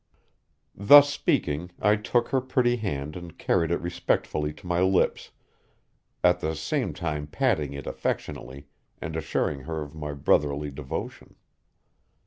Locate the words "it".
3.69-3.79, 7.73-7.85